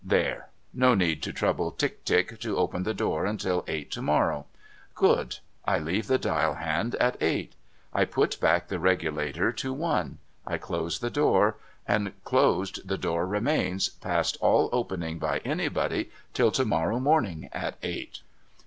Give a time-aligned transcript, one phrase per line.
[0.03, 0.49] There!
[0.73, 4.47] No need to trouble Tick Tick to open the door until eight to morrow.
[4.95, 5.37] Good!
[5.63, 7.53] I leave the dial hand at eight;
[7.93, 10.09] I put back the regulator to L;
[10.47, 16.49] I close the door; and closed the door remains, past all opening by anybody, till
[16.49, 18.21] to morrow morning at eight.'